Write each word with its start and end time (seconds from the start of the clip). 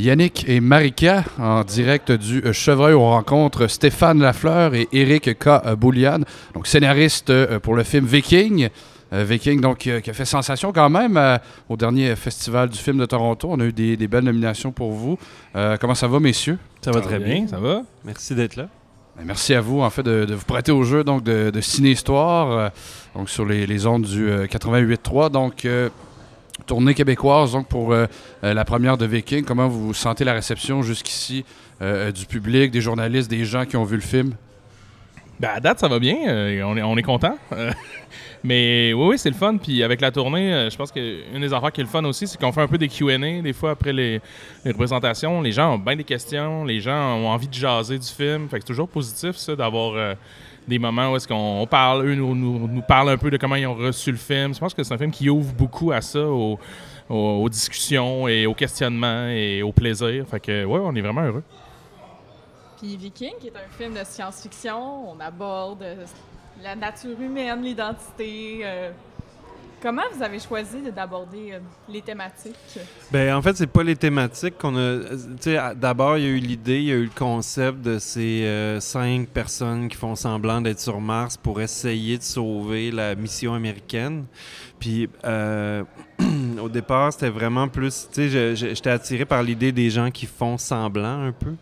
Yannick 0.00 0.48
et 0.48 0.60
Marika 0.60 1.24
en 1.38 1.62
direct 1.62 2.10
du 2.10 2.42
Chevreuil. 2.52 2.94
On 2.94 3.10
rencontre 3.10 3.66
Stéphane 3.66 4.20
Lafleur 4.20 4.74
et 4.74 4.88
Eric 4.92 5.38
K. 5.38 5.74
Boulian, 5.76 6.20
donc 6.54 6.66
scénariste 6.66 7.32
pour 7.58 7.74
le 7.74 7.82
film 7.82 8.06
Viking. 8.06 8.68
Viking, 9.12 9.60
donc, 9.60 9.78
qui 9.78 9.90
a 9.90 10.12
fait 10.12 10.24
sensation 10.24 10.72
quand 10.72 10.88
même 10.88 11.20
au 11.68 11.76
dernier 11.76 12.14
festival 12.16 12.68
du 12.68 12.78
film 12.78 12.98
de 12.98 13.06
Toronto. 13.06 13.48
On 13.50 13.60
a 13.60 13.64
eu 13.64 13.72
des, 13.72 14.08
belles 14.08 14.24
nominations 14.24 14.72
pour 14.72 14.92
vous. 14.92 15.18
comment 15.80 15.94
ça 15.94 16.08
va, 16.08 16.18
messieurs? 16.20 16.58
Ça 16.80 16.92
va 16.92 17.00
très 17.00 17.18
bien, 17.18 17.46
ça 17.46 17.58
va. 17.58 17.82
Merci 18.04 18.34
d'être 18.34 18.56
là. 18.56 18.68
Ben, 19.16 19.24
merci 19.26 19.54
à 19.54 19.60
vous, 19.60 19.80
en 19.80 19.90
fait, 19.90 20.04
de, 20.04 20.32
vous 20.32 20.44
prêter 20.44 20.72
au 20.72 20.84
jeu 20.84 21.04
donc 21.04 21.24
de, 21.24 21.50
de 21.50 21.60
Ciné-Histoire, 21.60 22.70
donc 23.14 23.28
sur 23.28 23.44
les, 23.44 23.66
les 23.66 23.86
ondes 23.86 24.04
du 24.04 24.30
88.3. 24.30 25.30
Donc, 25.30 25.66
tournée 26.70 26.94
québécoise 26.94 27.50
donc 27.50 27.66
pour 27.66 27.92
euh, 27.92 28.06
euh, 28.44 28.54
la 28.54 28.64
première 28.64 28.96
de 28.96 29.04
Viking. 29.04 29.44
Comment 29.44 29.66
vous 29.66 29.92
sentez 29.92 30.22
la 30.22 30.34
réception 30.34 30.82
jusqu'ici 30.82 31.44
euh, 31.82 32.12
du 32.12 32.26
public, 32.26 32.70
des 32.70 32.80
journalistes, 32.80 33.28
des 33.28 33.44
gens 33.44 33.64
qui 33.64 33.76
ont 33.76 33.82
vu 33.82 33.96
le 33.96 34.02
film? 34.02 34.34
Ben, 35.40 35.48
à 35.56 35.58
date, 35.58 35.80
ça 35.80 35.88
va 35.88 35.98
bien. 35.98 36.14
on 36.64 36.76
est, 36.76 36.82
on 36.82 36.96
est 36.96 37.02
content. 37.02 37.36
mais 38.44 38.92
oui, 38.92 39.06
oui, 39.08 39.18
c'est 39.18 39.30
le 39.30 39.34
fun. 39.34 39.56
Puis 39.56 39.82
avec 39.82 40.00
la 40.00 40.12
tournée, 40.12 40.68
je 40.70 40.76
pense 40.76 40.92
qu'une 40.92 41.40
des 41.40 41.52
affaires 41.52 41.72
qui 41.72 41.80
est 41.80 41.84
le 41.84 41.90
fun 41.90 42.04
aussi, 42.04 42.28
c'est 42.28 42.38
qu'on 42.38 42.52
fait 42.52 42.62
un 42.62 42.68
peu 42.68 42.78
des 42.78 42.88
QA 42.88 43.18
des 43.18 43.52
fois 43.52 43.72
après 43.72 43.92
les, 43.92 44.20
représentations. 44.64 45.42
Les 45.42 45.50
gens 45.50 45.74
ont 45.74 45.78
bien 45.78 45.96
des 45.96 46.04
questions. 46.04 46.64
Les 46.64 46.80
gens 46.80 47.16
ont 47.16 47.30
envie 47.30 47.48
de 47.48 47.54
jaser 47.54 47.98
du 47.98 48.06
film. 48.06 48.48
Fait 48.48 48.58
que 48.58 48.62
c'est 48.62 48.72
toujours 48.72 48.88
positif, 48.88 49.34
ça, 49.34 49.56
d'avoir 49.56 50.14
des 50.70 50.78
moments 50.78 51.12
où 51.12 51.16
est-ce 51.16 51.28
qu'on 51.28 51.66
parle, 51.68 52.06
eux 52.06 52.14
nous, 52.14 52.82
parlent 52.82 53.10
un 53.10 53.18
peu 53.18 53.30
de 53.30 53.36
comment 53.36 53.56
ils 53.56 53.66
ont 53.66 53.74
reçu 53.74 54.10
le 54.10 54.16
film. 54.16 54.54
Je 54.54 54.60
pense 54.60 54.72
que 54.72 54.82
c'est 54.82 54.94
un 54.94 54.98
film 54.98 55.10
qui 55.10 55.28
ouvre 55.28 55.52
beaucoup 55.52 55.92
à 55.92 56.00
ça, 56.00 56.20
aux, 56.20 57.48
discussions 57.50 58.28
et 58.28 58.46
aux 58.46 58.54
questionnements 58.54 59.26
et 59.26 59.62
au 59.62 59.72
plaisir. 59.72 60.24
Fait 60.26 60.40
que, 60.40 60.64
ouais, 60.64 60.80
on 60.82 60.94
est 60.94 61.00
vraiment 61.02 61.22
heureux. 61.22 61.42
Puis 62.78 62.96
Viking, 62.96 63.32
qui 63.40 63.48
est 63.48 63.56
un 63.56 63.68
film 63.76 63.92
de 63.92 64.04
science-fiction, 64.04 65.10
on 65.10 65.20
aborde 65.20 65.84
la 66.62 66.76
nature 66.76 67.20
humaine, 67.20 67.62
l'identité, 67.62 68.60
euh, 68.62 68.90
Comment 69.82 70.02
vous 70.12 70.22
avez 70.22 70.38
choisi 70.38 70.82
d'aborder 70.94 71.52
euh, 71.52 71.58
les 71.88 72.02
thématiques? 72.02 72.54
Ben 73.10 73.34
en 73.34 73.40
fait, 73.40 73.56
c'est 73.56 73.66
pas 73.66 73.82
les 73.82 73.96
thématiques 73.96 74.58
qu'on 74.58 74.76
a. 74.76 75.74
D'abord, 75.74 76.18
il 76.18 76.24
y 76.24 76.26
a 76.26 76.30
eu 76.30 76.38
l'idée, 76.38 76.80
il 76.80 76.84
y 76.84 76.92
a 76.92 76.96
eu 76.96 77.04
le 77.04 77.10
concept 77.14 77.80
de 77.80 77.98
ces 77.98 78.44
euh, 78.44 78.78
cinq 78.80 79.28
personnes 79.28 79.88
qui 79.88 79.96
font 79.96 80.14
semblant 80.16 80.60
d'être 80.60 80.80
sur 80.80 81.00
Mars 81.00 81.38
pour 81.38 81.62
essayer 81.62 82.18
de 82.18 82.22
sauver 82.22 82.90
la 82.90 83.14
mission 83.14 83.54
américaine. 83.54 84.26
Puis 84.78 85.08
euh, 85.24 85.82
au 86.60 86.68
départ, 86.68 87.14
c'était 87.14 87.30
vraiment 87.30 87.68
plus. 87.68 88.08
Tu 88.12 88.30
sais, 88.30 88.56
j'étais 88.56 88.90
attiré 88.90 89.24
par 89.24 89.42
l'idée 89.42 89.72
des 89.72 89.88
gens 89.88 90.10
qui 90.10 90.26
font 90.26 90.58
semblant 90.58 91.24
un 91.24 91.32
peu. 91.32 91.54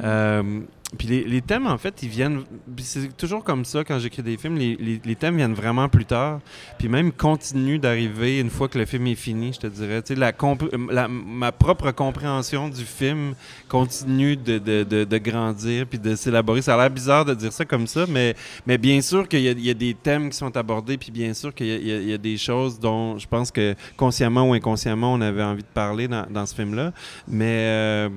Mm-hmm. 0.00 0.62
Puis 0.98 1.06
les, 1.06 1.40
thèmes, 1.40 1.68
en 1.68 1.78
fait, 1.78 2.02
ils 2.02 2.08
viennent. 2.08 2.42
C'est 2.78 3.16
toujours 3.16 3.44
comme 3.44 3.64
ça 3.64 3.84
quand 3.84 3.98
j'écris 4.00 4.22
des 4.22 4.36
films. 4.36 4.56
Les, 4.56 5.00
les, 5.04 5.14
thèmes 5.14 5.36
viennent 5.36 5.54
vraiment 5.54 5.88
plus 5.88 6.04
tard. 6.04 6.40
Puis 6.78 6.88
même 6.88 7.12
continuent 7.12 7.78
d'arriver 7.78 8.40
une 8.40 8.50
fois 8.50 8.68
que 8.68 8.76
le 8.76 8.86
film 8.86 9.06
est 9.06 9.14
fini, 9.14 9.52
je 9.52 9.60
te 9.60 9.66
dirais. 9.68 10.02
Tu 10.02 10.14
sais, 10.14 10.20
la, 10.20 11.08
ma 11.08 11.52
propre 11.52 11.92
compréhension 11.92 12.68
du 12.68 12.84
film 12.84 13.34
continue 13.68 14.36
de, 14.36 14.58
de, 14.58 15.04
de, 15.04 15.18
grandir 15.18 15.86
puis 15.86 15.98
de 15.98 16.16
s'élaborer. 16.16 16.60
Ça 16.60 16.74
a 16.74 16.78
l'air 16.78 16.90
bizarre 16.90 17.24
de 17.24 17.34
dire 17.34 17.52
ça 17.52 17.64
comme 17.64 17.86
ça, 17.86 18.06
mais, 18.08 18.34
mais 18.66 18.76
bien 18.76 19.00
sûr 19.00 19.28
qu'il 19.28 19.40
y, 19.42 19.70
a 19.70 19.74
des 19.74 19.94
thèmes 19.94 20.30
qui 20.30 20.36
sont 20.36 20.56
abordés. 20.56 20.98
Puis 20.98 21.12
bien 21.12 21.34
sûr 21.34 21.54
qu'il 21.54 21.66
y, 21.66 22.08
y, 22.08 22.12
a 22.12 22.18
des 22.18 22.36
choses 22.36 22.80
dont 22.80 23.16
je 23.16 23.28
pense 23.28 23.52
que 23.52 23.76
consciemment 23.96 24.48
ou 24.48 24.54
inconsciemment, 24.54 25.12
on 25.12 25.20
avait 25.20 25.44
envie 25.44 25.62
de 25.62 25.68
parler 25.72 26.08
dans, 26.08 26.26
dans 26.28 26.46
ce 26.46 26.54
film-là. 26.54 26.92
Mais. 27.28 27.66
Euh, 27.68 28.08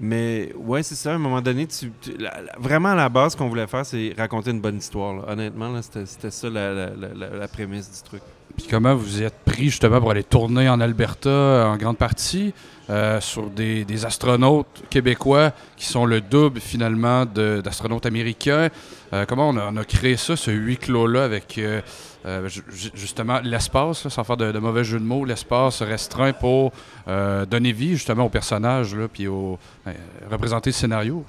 mais 0.00 0.52
ouais, 0.56 0.82
c'est 0.82 0.94
ça. 0.94 1.12
À 1.12 1.14
un 1.14 1.18
moment 1.18 1.40
donné, 1.40 1.66
tu, 1.66 1.92
vraiment 2.58 2.90
à 2.90 2.94
la 2.94 3.08
base, 3.08 3.32
ce 3.32 3.36
qu'on 3.36 3.48
voulait 3.48 3.66
faire, 3.66 3.84
c'est 3.84 4.14
raconter 4.16 4.50
une 4.50 4.60
bonne 4.60 4.76
histoire. 4.76 5.28
Honnêtement, 5.28 5.80
c'était 5.82 6.30
ça 6.30 6.48
la, 6.50 7.48
prémisse 7.48 7.90
du 7.90 8.08
truc. 8.08 8.22
Puis 8.58 8.66
comment 8.68 8.96
vous 8.96 9.22
êtes 9.22 9.38
pris 9.44 9.66
justement 9.66 10.00
pour 10.00 10.10
aller 10.10 10.24
tourner 10.24 10.68
en 10.68 10.80
Alberta 10.80 11.68
en 11.68 11.76
grande 11.76 11.96
partie 11.96 12.52
euh, 12.90 13.20
sur 13.20 13.50
des, 13.50 14.04
astronautes 14.04 14.82
québécois 14.90 15.52
qui 15.76 15.86
sont 15.86 16.06
le 16.06 16.20
double 16.20 16.58
finalement 16.58 17.24
d'astronautes 17.24 18.04
américains. 18.06 18.68
Euh, 19.12 19.26
comment 19.28 19.50
on 19.50 19.76
a, 19.76 19.84
créé 19.84 20.16
ça, 20.16 20.34
ce 20.34 20.50
huis 20.50 20.76
clos-là 20.76 21.22
avec 21.22 21.56
euh, 21.58 22.48
justement, 22.94 23.38
l'espace, 23.44 24.08
sans 24.08 24.24
faire 24.24 24.36
de, 24.36 24.58
mauvais 24.58 24.82
jeu 24.82 24.98
de 24.98 25.04
mots, 25.04 25.24
l'espace 25.24 25.80
restreint 25.82 26.32
pour 26.32 26.72
donner 27.06 27.70
vie 27.70 27.90
justement 27.90 28.24
au 28.24 28.28
personnage, 28.28 28.92
là, 28.92 29.06
puis 29.06 29.28
au, 29.28 29.56
ben, 29.86 29.94
représenter 30.28 30.70
le 30.70 30.74
scénario? 30.74 31.24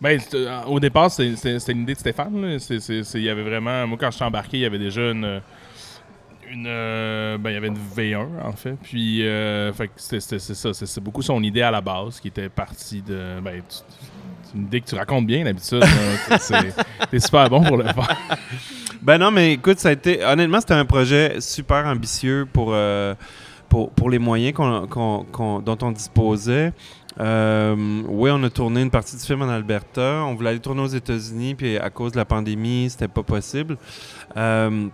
Ben, 0.00 0.20
euh, 0.34 0.62
au 0.64 0.78
départ, 0.78 1.10
c'était 1.10 1.72
une 1.72 1.82
idée 1.82 1.94
de 1.94 1.98
Stéphane. 1.98 2.58
Il 2.70 3.20
y 3.22 3.30
avait 3.30 3.42
vraiment. 3.42 3.86
Moi, 3.86 3.96
quand 3.98 4.10
je 4.10 4.16
suis 4.16 4.24
embarqué, 4.24 4.58
il 4.58 4.60
y 4.60 4.66
avait 4.66 4.78
déjà 4.78 5.10
une. 5.10 5.40
une 6.50 6.64
ben, 6.64 7.50
il 7.50 7.54
y 7.54 7.56
avait 7.56 7.68
une 7.68 7.78
V1, 7.96 8.26
en 8.44 8.52
fait. 8.52 8.76
Puis, 8.82 9.24
c'est 9.96 10.20
ça. 10.20 10.72
C'est 10.74 11.00
beaucoup 11.02 11.22
son 11.22 11.42
idée 11.42 11.62
à 11.62 11.70
la 11.70 11.80
base 11.80 12.20
qui 12.20 12.28
était 12.28 12.48
partie 12.48 13.02
de. 13.02 13.40
Ben, 13.40 13.62
c'est 14.46 14.56
une 14.56 14.64
idée 14.64 14.80
que 14.80 14.86
tu 14.86 14.94
racontes 14.94 15.26
bien 15.26 15.44
d'habitude. 15.44 15.84
c'est 16.40 17.18
super 17.18 17.50
bon 17.50 17.62
pour 17.64 17.76
le 17.76 17.84
faire. 17.84 18.16
Ben 19.02 19.18
non, 19.18 19.30
mais 19.30 19.52
écoute, 19.52 19.78
ça 19.78 19.90
a 19.90 19.92
été. 19.92 20.24
Honnêtement, 20.24 20.60
c'était 20.60 20.74
un 20.74 20.84
projet 20.84 21.40
super 21.40 21.86
ambitieux 21.86 22.46
pour, 22.52 22.70
euh, 22.72 23.14
pour, 23.68 23.90
pour, 23.90 24.10
les 24.10 24.18
moyens 24.18 24.54
dont 24.54 25.78
on 25.82 25.90
disposait. 25.92 26.72
Euh, 27.18 28.02
oui, 28.08 28.30
on 28.32 28.42
a 28.42 28.50
tourné 28.50 28.82
une 28.82 28.90
partie 28.90 29.16
du 29.16 29.22
film 29.22 29.42
en 29.42 29.48
Alberta. 29.48 30.24
On 30.24 30.34
voulait 30.34 30.50
aller 30.50 30.60
tourner 30.60 30.82
aux 30.82 30.86
États-Unis, 30.86 31.54
puis 31.54 31.78
à 31.78 31.90
cause 31.90 32.12
de 32.12 32.18
la 32.18 32.24
pandémie, 32.24 32.88
c'était 32.90 33.08
pas 33.08 33.22
possible. 33.22 33.76
Euh, 34.36 34.88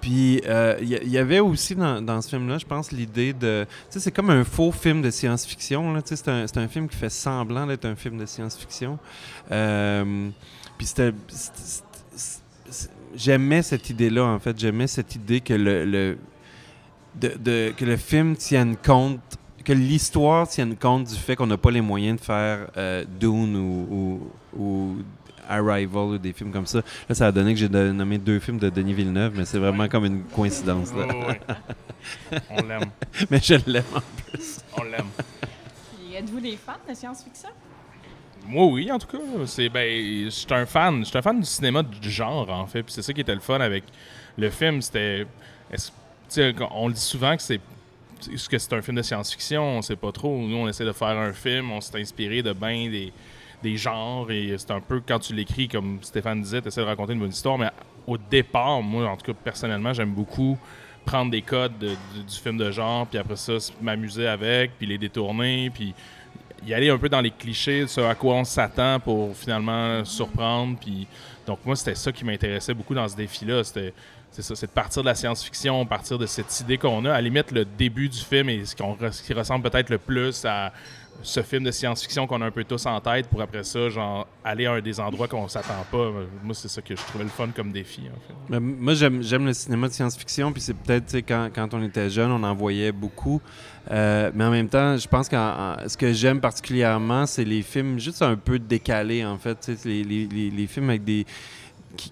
puis 0.00 0.42
il 0.80 0.88
y, 0.88 1.18
avait 1.18 1.38
aussi 1.38 1.76
dans, 1.76 2.20
ce 2.22 2.28
film-là, 2.28 2.58
je 2.58 2.66
pense, 2.66 2.90
l'idée 2.90 3.32
de. 3.32 3.66
Tu 3.68 3.94
sais, 3.94 4.00
c'est 4.00 4.10
comme 4.10 4.30
un 4.30 4.42
faux 4.42 4.72
film 4.72 5.00
de 5.00 5.10
science-fiction. 5.10 6.02
C'est 6.04 6.28
un, 6.28 6.46
un, 6.56 6.68
film 6.68 6.88
qui 6.88 6.96
fait 6.96 7.10
semblant 7.10 7.66
d'être 7.66 7.84
un 7.84 7.94
film 7.94 8.18
de 8.18 8.26
science-fiction. 8.26 8.98
puis 9.48 10.86
c'était 10.86 11.12
j'aimais 13.14 13.62
cette 13.62 13.90
idée-là, 13.90 14.24
en 14.24 14.38
fait. 14.38 14.58
J'aimais 14.58 14.86
cette 14.86 15.14
idée 15.14 15.40
que 15.40 15.54
le, 15.54 16.18
de, 17.14 17.72
que 17.76 17.84
le 17.84 17.96
film 17.96 18.36
tienne 18.36 18.76
compte, 18.76 19.20
que 19.64 19.72
l'histoire 19.72 20.48
tienne 20.48 20.76
compte 20.76 21.04
du 21.04 21.14
fait 21.14 21.36
qu'on 21.36 21.46
n'a 21.46 21.56
pas 21.56 21.70
les 21.70 21.80
moyens 21.80 22.18
de 22.20 22.24
faire 22.24 22.68
euh, 22.76 23.04
Dune 23.18 23.56
ou, 23.56 24.30
ou, 24.56 24.96
Arrival 25.48 26.02
ou 26.02 26.18
des 26.18 26.32
films 26.32 26.52
comme 26.52 26.66
ça. 26.66 26.78
Là, 27.08 27.14
ça 27.14 27.26
a 27.26 27.32
donné 27.32 27.52
que 27.52 27.58
j'ai 27.58 27.68
nommé 27.68 28.16
deux 28.16 28.38
films 28.38 28.58
de 28.58 28.70
Denis 28.70 28.94
Villeneuve, 28.94 29.32
mais 29.36 29.44
c'est 29.44 29.58
vraiment 29.58 29.88
comme 29.88 30.04
une 30.04 30.22
coïncidence. 30.22 30.94
Là. 30.94 31.06
On 32.50 32.62
l'aime. 32.62 32.90
mais 33.28 33.40
je 33.42 33.54
l'aime 33.66 33.84
en 33.94 34.00
plus. 34.30 34.60
On 34.78 34.84
l'aime. 34.84 35.08
Êtes-vous 36.14 36.40
des 36.40 36.56
fans 36.56 36.74
de 36.88 36.94
science-fiction? 36.94 37.48
Moi, 38.46 38.66
oui, 38.66 38.92
en 38.92 38.98
tout 38.98 39.06
cas. 39.06 39.18
C'est, 39.46 39.68
ben, 39.68 40.24
je 40.24 40.30
suis 40.30 40.46
un 40.50 40.66
fan. 40.66 41.04
Je 41.04 41.16
un 41.16 41.22
fan 41.22 41.40
du 41.40 41.46
cinéma 41.46 41.82
du 41.82 42.10
genre, 42.10 42.48
en 42.48 42.66
fait. 42.66 42.82
Puis 42.82 42.92
c'est 42.92 43.02
ça 43.02 43.12
qui 43.12 43.20
était 43.20 43.34
le 43.34 43.40
fun 43.40 43.60
avec 43.60 43.84
le 44.36 44.50
film. 44.50 44.82
C'était. 44.82 45.26
On 46.70 46.88
le 46.88 46.94
dit 46.94 47.00
souvent 47.00 47.36
que 47.36 47.42
c'est. 47.42 47.60
Ce 48.36 48.48
que 48.48 48.58
c'est 48.58 48.72
un 48.72 48.82
film 48.82 48.96
de 48.96 49.02
science-fiction? 49.02 49.62
On 49.78 49.82
sait 49.82 49.96
pas 49.96 50.12
trop. 50.12 50.36
Nous, 50.38 50.56
on 50.56 50.68
essaie 50.68 50.84
de 50.84 50.92
faire 50.92 51.16
un 51.18 51.32
film. 51.32 51.70
On 51.70 51.80
s'est 51.80 52.00
inspiré 52.00 52.42
de 52.42 52.52
bien 52.52 52.90
des, 52.90 53.12
des 53.62 53.76
genres. 53.76 54.30
Et 54.30 54.54
c'est 54.58 54.70
un 54.70 54.80
peu, 54.80 55.02
quand 55.06 55.18
tu 55.18 55.34
l'écris, 55.34 55.68
comme 55.68 55.98
Stéphane 56.02 56.42
disait, 56.42 56.62
tu 56.62 56.68
essaies 56.68 56.80
de 56.80 56.86
raconter 56.86 57.12
une 57.12 57.20
bonne 57.20 57.30
histoire. 57.30 57.58
Mais 57.58 57.70
au 58.06 58.16
départ, 58.18 58.82
moi, 58.82 59.08
en 59.08 59.16
tout 59.16 59.32
cas, 59.32 59.38
personnellement, 59.44 59.92
j'aime 59.92 60.12
beaucoup 60.12 60.58
prendre 61.04 61.30
des 61.30 61.42
codes 61.42 61.78
du 61.78 62.36
film 62.42 62.56
de 62.56 62.70
genre, 62.70 63.06
puis 63.06 63.18
après 63.18 63.36
ça, 63.36 63.54
m'amuser 63.80 64.26
avec, 64.26 64.78
puis 64.78 64.86
les 64.86 64.98
détourner, 64.98 65.70
puis 65.70 65.94
y 66.66 66.74
aller 66.74 66.90
un 66.90 66.98
peu 66.98 67.08
dans 67.08 67.20
les 67.20 67.30
clichés, 67.30 67.86
ce 67.86 68.00
à 68.00 68.14
quoi 68.14 68.34
on 68.34 68.44
s'attend 68.44 69.00
pour 69.00 69.36
finalement 69.36 70.04
surprendre. 70.04 70.76
Puis, 70.80 71.06
donc, 71.46 71.58
moi, 71.64 71.74
c'était 71.76 71.94
ça 71.94 72.12
qui 72.12 72.24
m'intéressait 72.24 72.74
beaucoup 72.74 72.94
dans 72.94 73.08
ce 73.08 73.16
défi-là. 73.16 73.62
C'est 73.64 73.92
ça, 74.42 74.54
c'est 74.54 74.66
de 74.66 74.72
partir 74.72 75.02
de 75.02 75.08
la 75.08 75.14
science-fiction, 75.14 75.84
partir 75.84 76.18
de 76.18 76.26
cette 76.26 76.60
idée 76.60 76.78
qu'on 76.78 77.04
a. 77.04 77.10
À 77.10 77.14
la 77.14 77.20
limite, 77.20 77.50
le 77.50 77.64
début 77.64 78.08
du 78.08 78.18
film 78.18 78.48
et 78.48 78.64
ce 78.64 79.22
qui 79.22 79.32
ressemble 79.34 79.68
peut-être 79.68 79.90
le 79.90 79.98
plus 79.98 80.44
à 80.44 80.72
ce 81.22 81.42
film 81.42 81.64
de 81.64 81.70
science-fiction 81.70 82.26
qu'on 82.26 82.40
a 82.42 82.46
un 82.46 82.50
peu 82.50 82.64
tous 82.64 82.84
en 82.86 83.00
tête 83.00 83.28
pour 83.28 83.40
après 83.40 83.62
ça, 83.62 83.88
genre, 83.88 84.26
aller 84.44 84.66
à 84.66 84.72
un 84.72 84.80
des 84.80 84.98
endroits 84.98 85.28
qu'on 85.28 85.48
s'attend 85.48 85.84
pas. 85.90 86.10
Moi, 86.42 86.54
c'est 86.54 86.68
ça 86.68 86.82
que 86.82 86.96
je 86.96 87.02
trouvais 87.02 87.24
le 87.24 87.30
fun 87.30 87.48
comme 87.54 87.70
défi, 87.70 88.02
en 88.08 88.50
fait. 88.50 88.60
Moi, 88.60 88.94
j'aime 88.94 89.46
le 89.46 89.52
cinéma 89.52 89.88
de 89.88 89.92
science-fiction, 89.92 90.52
puis 90.52 90.60
c'est 90.60 90.76
peut-être, 90.76 91.14
quand, 91.18 91.50
quand 91.54 91.74
on 91.74 91.82
était 91.82 92.10
jeune, 92.10 92.30
on 92.30 92.42
en 92.42 92.54
voyait 92.54 92.92
beaucoup. 92.92 93.40
Euh, 93.90 94.30
mais 94.34 94.44
en 94.44 94.50
même 94.50 94.68
temps, 94.68 94.96
je 94.96 95.08
pense 95.08 95.28
que 95.28 95.36
ce 95.86 95.96
que 95.96 96.12
j'aime 96.12 96.40
particulièrement, 96.40 97.26
c'est 97.26 97.44
les 97.44 97.62
films 97.62 97.98
juste 97.98 98.22
un 98.22 98.36
peu 98.36 98.58
décalés, 98.58 99.24
en 99.24 99.38
fait. 99.38 99.70
Les, 99.84 100.66
films 100.66 100.90
avec 100.90 101.04
des... 101.04 101.26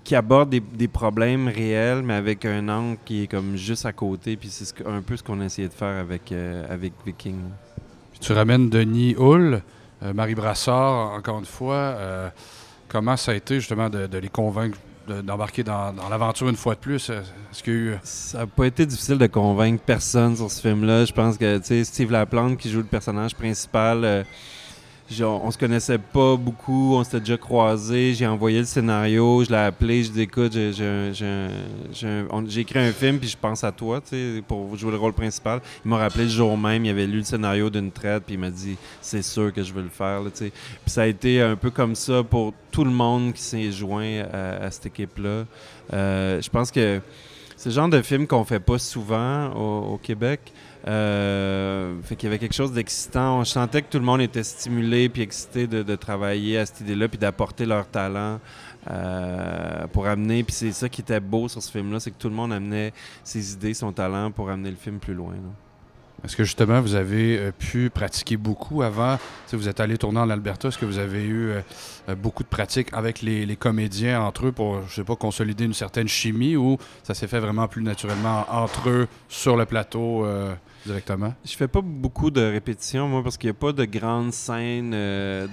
Qui, 0.04 0.14
abordent 0.14 0.50
des, 0.50 0.60
des, 0.60 0.88
problèmes 0.88 1.48
réels, 1.48 2.02
mais 2.02 2.12
avec 2.12 2.44
un 2.44 2.68
angle 2.68 2.98
qui 3.02 3.22
est 3.22 3.26
comme 3.26 3.56
juste 3.56 3.86
à 3.86 3.94
côté. 3.94 4.36
Puis 4.36 4.50
c'est 4.50 4.86
un 4.86 5.00
peu 5.00 5.16
ce 5.16 5.22
qu'on 5.22 5.40
a 5.40 5.46
essayé 5.46 5.68
de 5.68 5.72
faire 5.72 5.98
avec, 5.98 6.32
euh, 6.32 6.66
avec 6.68 6.92
Viking. 7.06 7.38
Tu 8.20 8.32
ramènes 8.32 8.68
Denis 8.68 9.14
Hull, 9.18 9.62
euh, 10.02 10.12
Marie 10.12 10.34
Brassard, 10.34 11.12
encore 11.14 11.38
une 11.38 11.46
fois. 11.46 11.74
Euh, 11.74 12.28
comment 12.88 13.16
ça 13.16 13.32
a 13.32 13.34
été 13.34 13.56
justement 13.56 13.88
de, 13.88 14.06
les 14.18 14.28
convaincre 14.28 14.76
de- 15.08 15.22
d'embarquer 15.22 15.62
dans, 15.64 15.94
l'aventure 16.10 16.48
une 16.48 16.56
fois 16.56 16.74
de 16.74 16.80
plus? 16.80 17.08
Euh, 17.08 17.20
Est-ce 17.50 17.62
qu'il 17.62 17.72
y 17.72 17.76
a 17.76 17.80
eu... 17.80 17.98
Ça 18.02 18.38
n'a 18.40 18.46
pas 18.46 18.66
été 18.66 18.84
difficile 18.84 19.16
de 19.16 19.26
convaincre 19.26 19.82
personne 19.84 20.36
sur 20.36 20.50
ce 20.50 20.60
film-là. 20.60 21.06
Je 21.06 21.12
pense 21.12 21.38
que 21.38 21.60
Steve 21.82 22.12
Laplante, 22.12 22.58
qui 22.58 22.70
joue 22.70 22.78
le 22.78 22.84
personnage 22.84 23.34
principal, 23.34 24.26
genre, 25.16 25.44
on 25.44 25.50
se 25.50 25.58
connaissait 25.58 25.98
pas 25.98 26.36
beaucoup, 26.36 26.94
on 26.94 27.04
s'était 27.04 27.20
déjà 27.20 27.36
croisés. 27.36 28.14
J'ai 28.14 28.26
envoyé 28.26 28.60
le 28.60 28.64
scénario, 28.64 29.44
je 29.44 29.50
l'ai 29.50 29.56
appelé, 29.56 30.04
je 30.04 30.10
dis 30.10 30.22
écoute, 30.22 30.52
j'ai- 30.52 32.60
écrit 32.60 32.78
un 32.78 32.92
film, 32.92 33.18
puis 33.18 33.28
je 33.28 33.36
pense 33.36 33.64
à 33.64 33.72
toi 33.72 34.00
tu 34.00 34.10
sais, 34.10 34.42
pour 34.46 34.76
jouer 34.76 34.92
le 34.92 34.98
rôle 34.98 35.12
principal. 35.12 35.60
Il 35.84 35.88
m'a 35.88 35.98
rappelé 35.98 36.24
le 36.24 36.30
jour 36.30 36.56
même, 36.56 36.84
il 36.84 36.90
avait 36.90 37.06
lu 37.06 37.18
le 37.18 37.24
scénario 37.24 37.70
d'une 37.70 37.90
traite, 37.90 38.24
puis 38.24 38.34
il 38.34 38.38
m'a 38.38 38.50
dit 38.50 38.76
c'est 39.00 39.22
sûr 39.22 39.52
que 39.52 39.62
je 39.62 39.72
veux 39.72 39.82
le 39.82 39.88
faire. 39.88 40.22
tu 40.24 40.30
sais. 40.34 40.52
Puis 40.84 40.90
ça 40.90 41.02
a 41.02 41.06
été 41.06 41.40
un 41.40 41.56
peu 41.56 41.70
comme 41.70 41.94
ça 41.94 42.22
pour 42.22 42.54
tout 42.70 42.84
le 42.84 42.90
monde 42.90 43.32
qui 43.32 43.42
s'est 43.42 43.72
joint 43.72 44.22
à, 44.32 44.70
cette 44.70 44.86
équipe-là. 44.86 45.44
Euh, 45.92 46.40
je 46.40 46.48
pense 46.48 46.70
que 46.70 47.00
c'est 47.56 47.70
le 47.70 47.74
genre 47.74 47.88
de 47.88 48.00
film 48.00 48.26
qu'on 48.26 48.44
fait 48.44 48.60
pas 48.60 48.78
souvent 48.78 49.50
au 49.50 49.98
Québec. 49.98 50.52
Euh, 50.86 52.00
fait 52.02 52.16
qu'il 52.16 52.28
y 52.28 52.30
avait 52.30 52.38
quelque 52.38 52.54
chose 52.54 52.72
d'excitant. 52.72 53.44
Je 53.44 53.50
sentais 53.50 53.82
que 53.82 53.88
tout 53.90 53.98
le 53.98 54.04
monde 54.04 54.20
était 54.20 54.42
stimulé 54.42 55.08
puis 55.08 55.22
excité 55.22 55.66
de, 55.66 55.96
travailler 55.96 56.58
à 56.58 56.66
cette 56.66 56.80
idée-là 56.80 57.08
puis 57.08 57.18
d'apporter 57.18 57.66
leur 57.66 57.86
talent 57.86 58.40
euh, 58.90 59.86
pour 59.88 60.06
amener. 60.06 60.42
Puis 60.42 60.54
c'est 60.54 60.72
ça 60.72 60.88
qui 60.88 61.02
était 61.02 61.20
beau 61.20 61.48
sur 61.48 61.62
ce 61.62 61.70
film-là, 61.70 62.00
c'est 62.00 62.10
que 62.10 62.18
tout 62.18 62.28
le 62.28 62.34
monde 62.34 62.52
amenait 62.52 62.92
ses 63.24 63.52
idées, 63.52 63.74
son 63.74 63.92
talent 63.92 64.30
pour 64.30 64.50
amener 64.50 64.70
le 64.70 64.76
film 64.76 64.98
plus 64.98 65.14
loin. 65.14 65.34
Est-ce 66.24 66.36
que 66.36 66.44
justement 66.44 66.80
vous 66.80 66.94
avez 66.94 67.38
euh, 67.38 67.52
pu 67.52 67.88
pratiquer 67.88 68.36
beaucoup 68.36 68.82
avant? 68.82 69.18
Vous 69.52 69.68
êtes 69.68 69.80
allé 69.80 69.96
tourner 69.96 70.20
en 70.20 70.28
Alberta. 70.28 70.68
Est-ce 70.68 70.78
que 70.78 70.84
vous 70.84 70.98
avez 70.98 71.24
eu 71.24 71.48
euh, 71.48 71.60
euh, 72.08 72.14
beaucoup 72.14 72.42
de 72.42 72.48
pratique 72.48 72.88
avec 72.92 73.22
les, 73.22 73.56
comédiens 73.56 74.20
entre 74.22 74.46
eux 74.46 74.52
pour, 74.52 74.82
je 74.86 74.96
sais 74.96 75.04
pas, 75.04 75.16
consolider 75.16 75.64
une 75.64 75.74
certaine 75.74 76.08
chimie 76.08 76.56
ou 76.56 76.78
ça 77.02 77.14
s'est 77.14 77.26
fait 77.26 77.40
vraiment 77.40 77.68
plus 77.68 77.82
naturellement 77.82 78.46
entre 78.50 78.88
eux 78.88 79.08
sur 79.28 79.56
le 79.56 79.66
plateau 79.66 80.26
directement? 80.86 81.34
Je 81.44 81.54
fais 81.56 81.68
pas 81.68 81.82
beaucoup 81.82 82.30
de 82.30 82.40
répétitions, 82.40 83.06
moi, 83.08 83.22
parce 83.22 83.36
qu'il 83.36 83.48
n'y 83.48 83.56
a 83.56 83.60
pas 83.60 83.72
de 83.72 83.84
grandes 83.84 84.32
scènes 84.32 84.96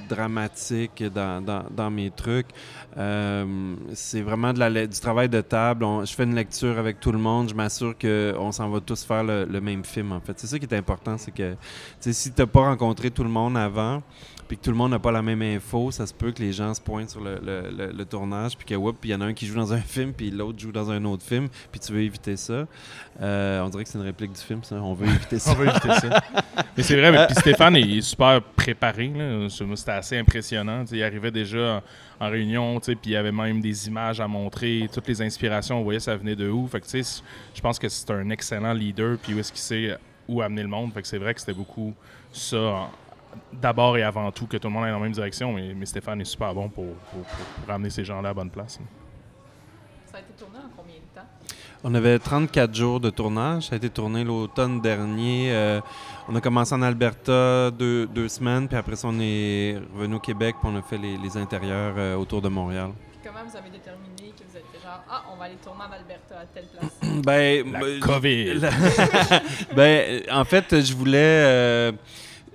dramatiques 0.07 1.03
dans, 1.03 1.91
mes 1.91 2.11
trucs. 2.11 2.47
C'est 2.95 4.21
vraiment 4.21 4.53
de 4.53 4.59
la, 4.59 4.87
du 4.87 4.99
travail 4.99 5.27
de 5.27 5.41
table. 5.41 5.85
Je 6.05 6.13
fais 6.13 6.23
une 6.23 6.35
lecture 6.35 6.77
avec 6.77 7.01
tout 7.01 7.11
le 7.11 7.19
monde. 7.19 7.49
Je 7.49 7.55
m'assure 7.55 7.97
qu'on 7.97 8.51
s'en 8.53 8.69
va 8.69 8.79
tous 8.79 9.03
faire 9.03 9.23
le, 9.23 9.43
le 9.43 9.59
même 9.59 9.83
film, 9.83 10.13
en 10.13 10.21
fait. 10.21 10.39
C'est 10.39 10.47
ça 10.47 10.56
qui 10.59 10.65
est 10.65 10.75
important, 10.75 11.17
c'est 11.17 11.31
que 11.31 11.55
si 11.99 12.31
tu 12.31 12.41
n'as 12.41 12.47
pas 12.47 12.61
rencontré 12.61 13.11
tout 13.11 13.23
le 13.23 13.29
monde 13.29 13.57
avant, 13.57 14.01
puis 14.47 14.57
que 14.57 14.63
tout 14.63 14.71
le 14.71 14.77
monde 14.77 14.91
n'a 14.91 14.99
pas 14.99 15.11
la 15.11 15.21
même 15.21 15.41
info, 15.41 15.91
ça 15.91 16.07
se 16.07 16.13
peut 16.13 16.31
que 16.31 16.41
les 16.41 16.53
gens 16.53 16.73
se 16.73 16.79
pointent 16.79 17.09
sur 17.09 17.21
le, 17.21 18.03
tournage, 18.05 18.57
puis 18.57 18.65
que, 18.65 18.73
il 19.03 19.09
y 19.09 19.15
en 19.15 19.21
a 19.21 19.25
un 19.25 19.33
qui 19.33 19.45
joue 19.45 19.55
dans 19.55 19.73
un 19.73 19.81
film, 19.81 20.13
puis 20.13 20.31
l'autre 20.31 20.59
joue 20.59 20.71
dans 20.71 20.89
un 20.89 21.03
autre 21.05 21.23
film, 21.23 21.49
puis 21.71 21.79
tu 21.79 21.91
veux 21.91 22.01
éviter 22.01 22.37
ça. 22.37 22.65
Euh, 23.21 23.61
on 23.61 23.69
dirait 23.69 23.83
que 23.83 23.89
c'est 23.89 23.97
une 23.97 24.05
réplique 24.05 24.31
du 24.31 24.41
film, 24.41 24.63
ça. 24.63 24.75
On 24.75 24.93
veut 24.93 25.07
éviter 25.07 25.39
ça. 25.39 25.51
On 25.51 25.55
va 25.55 25.71
éviter 25.71 25.89
ça. 25.89 26.23
Mais 26.75 26.83
c'est 26.83 26.95
vrai, 26.95 27.11
mais 27.11 27.25
puis 27.27 27.35
Stéphane 27.35 27.75
est 27.75 28.01
super 28.01 28.41
préparé. 28.41 29.11
C'était 29.49 29.91
assez 29.91 30.17
impressionnant. 30.17 30.85
Il 30.91 31.03
arrivait 31.03 31.31
déjà 31.31 31.81
en, 32.19 32.29
réunion, 32.29 32.79
puis 32.79 32.95
il 33.05 33.11
y 33.11 33.15
avait 33.15 33.31
même 33.31 33.59
des 33.59 33.87
images 33.87 34.19
à 34.19 34.27
montrer, 34.27 34.89
toutes 34.93 35.07
les 35.07 35.21
inspirations, 35.21 35.79
on 35.79 35.83
voyait 35.83 35.99
ça 35.99 36.15
venait 36.15 36.35
de 36.35 36.49
où. 36.49 36.67
Fait 36.67 36.81
je 36.87 37.61
pense 37.61 37.79
que 37.79 37.89
c'est 37.89 38.09
un 38.11 38.29
excellent 38.29 38.73
leader, 38.73 39.17
puis 39.17 39.33
où 39.33 39.39
est-ce 39.39 39.51
qu'il 39.51 39.61
sait 39.61 39.97
où 40.27 40.41
amener 40.41 40.61
le 40.63 40.67
monde. 40.67 40.93
Fait 40.93 41.01
que 41.01 41.07
c'est 41.07 41.17
vrai 41.17 41.33
que 41.33 41.39
c'était 41.39 41.53
beaucoup 41.53 41.93
ça, 42.31 42.89
d'abord 43.53 43.97
et 43.97 44.03
avant 44.03 44.31
tout, 44.31 44.47
que 44.47 44.57
tout 44.57 44.67
le 44.67 44.73
monde 44.73 44.83
aille 44.85 44.91
dans 44.91 44.97
la 44.99 45.03
même 45.03 45.11
direction, 45.13 45.53
mais, 45.53 45.73
mais 45.75 45.85
Stéphane 45.85 46.21
est 46.21 46.25
super 46.25 46.53
bon 46.53 46.69
pour, 46.69 46.85
pour, 46.85 47.21
pour- 47.21 47.45
pour 47.45 47.67
ramener 47.67 47.89
ces 47.89 48.03
gens-là 48.03 48.19
à 48.29 48.31
la 48.31 48.33
bonne 48.33 48.49
place. 48.49 48.79
Ça 50.11 50.17
a 50.17 50.19
été 50.21 50.33
tourné 50.37 50.57
en 50.57 50.69
combien 50.75 50.95
de 50.95 51.15
temps? 51.19 51.27
On 51.83 51.93
avait 51.93 52.17
34 52.17 52.73
jours 52.73 52.99
de 52.99 53.09
tournage. 53.11 53.67
Ça 53.67 53.75
a 53.75 53.77
été 53.77 53.89
tourné 53.89 54.23
l'automne 54.23 54.81
dernier. 54.81 55.51
Euh, 55.53 55.79
on 56.27 56.35
a 56.35 56.41
commencé 56.41 56.73
en 56.73 56.81
Alberta 56.81 57.69
deux, 57.71 58.07
deux 58.07 58.27
semaines, 58.27 58.67
puis 58.67 58.77
après 58.77 58.95
ça, 58.95 59.07
on 59.09 59.19
est 59.19 59.77
revenu 59.95 60.15
au 60.15 60.19
Québec, 60.19 60.55
puis 60.59 60.71
on 60.73 60.75
a 60.77 60.81
fait 60.81 60.97
les, 60.97 61.17
les 61.17 61.37
intérieurs 61.37 61.93
euh, 61.97 62.15
autour 62.15 62.41
de 62.41 62.49
Montréal. 62.49 62.89
Puis 63.11 63.19
comment 63.31 63.45
vous 63.47 63.55
avez 63.55 63.69
déterminé 63.69 64.33
que 64.35 64.43
vous 64.43 64.43
êtes 64.43 64.46
fait 64.46 64.46
genre, 64.87 65.03
ah, 65.09 65.23
on 65.33 65.37
va 65.37 65.45
aller 65.45 65.55
tourner 65.63 65.81
en 65.81 65.91
Alberta 65.91 66.39
à 66.41 66.45
telle 66.45 66.65
place? 66.67 66.91
Ben, 67.23 67.71
La 67.71 67.79
ben, 67.79 67.99
COVID. 67.99 68.53
la- 68.59 69.41
ben, 69.75 70.21
en 70.31 70.45
fait, 70.45 70.81
je 70.81 70.93
voulais. 70.93 71.17
euh, 71.19 71.91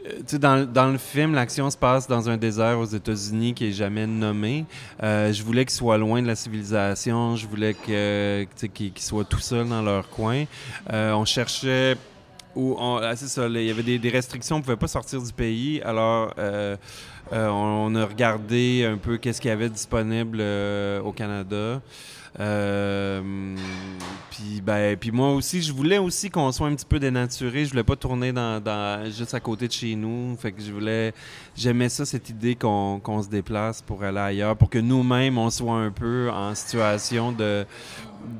tu 0.05 0.11
sais, 0.27 0.39
dans, 0.39 0.67
dans 0.71 0.89
le 0.89 0.99
film, 0.99 1.35
l'action 1.35 1.71
se 1.71 1.77
passe 1.77 2.09
dans 2.09 2.29
un 2.29 2.37
désert 2.37 2.79
aux 2.79 2.87
États-Unis 2.87 3.55
qui 3.55 3.69
est 3.69 3.73
jamais 3.73 4.07
nommé. 4.07 4.65
Euh, 5.03 5.33
je 5.33 5.43
voulais 5.45 5.65
qu'ils 5.65 5.75
soient 5.77 5.99
loin 5.99 6.21
de 6.23 6.27
la 6.27 6.35
civilisation. 6.35 7.37
Je 7.37 7.47
voulais 7.47 7.75
que, 7.75 8.43
tu 8.45 8.49
sais, 8.57 8.69
qu'ils 8.69 8.93
qu'ils 8.93 9.05
soient 9.05 9.25
tout 9.25 9.39
seuls 9.39 9.69
dans 9.69 9.83
leur 9.83 10.09
coin. 10.09 10.45
Euh, 10.93 11.13
on 11.13 11.25
cherchait 11.25 11.97
où 12.55 12.77
on, 12.79 12.97
ah, 12.97 13.15
c'est 13.17 13.29
ça, 13.29 13.47
il 13.47 13.63
y 13.63 13.71
avait 13.71 13.83
des, 13.83 13.99
des 13.99 14.11
restrictions, 14.11 14.57
on 14.57 14.59
ne 14.59 14.65
pouvait 14.65 14.77
pas 14.77 14.89
sortir 14.89 15.23
du 15.23 15.33
pays. 15.33 15.81
Alors, 15.83 16.35
euh, 16.39 16.77
euh, 17.33 17.49
on, 17.49 17.93
on 17.93 17.95
a 17.95 18.05
regardé 18.05 18.85
un 18.85 18.97
peu 18.99 19.17
qu'est-ce 19.19 19.41
qu'il 19.41 19.49
y 19.51 19.53
avait 19.53 19.71
disponible 19.71 20.39
euh, 20.41 21.01
au 21.01 21.13
Canada. 21.13 21.81
Euh, 22.41 23.57
puis 24.31 24.63
ben 24.63 24.97
moi 25.13 25.35
aussi 25.35 25.61
je 25.61 25.71
voulais 25.71 25.99
aussi 25.99 26.31
qu'on 26.31 26.51
soit 26.51 26.69
un 26.69 26.75
petit 26.75 26.87
peu 26.87 26.99
dénaturé. 26.99 27.65
Je 27.65 27.71
voulais 27.71 27.85
pas 27.85 27.97
tourner 27.97 28.33
dans, 28.33 29.05
juste 29.07 29.35
à 29.35 29.41
côté 29.41 29.69
de 29.69 29.73
chez 29.73 29.95
nous. 29.95 30.37
Fait 30.37 30.53
que 30.53 30.63
je 30.63 30.73
voulais 30.73 31.13
j'aimais 31.55 31.89
ça 31.89 32.07
cette 32.07 32.31
idée 32.31 32.55
qu'on 32.55 33.23
se 33.23 33.29
déplace 33.29 33.83
pour 33.83 34.03
aller 34.03 34.19
ailleurs 34.19 34.57
pour 34.57 34.71
que 34.71 34.79
nous-mêmes 34.79 35.37
on 35.37 35.51
soit 35.51 35.77
un 35.77 35.91
peu 35.91 36.31
en 36.31 36.55
situation 36.55 37.33
de 37.33 37.67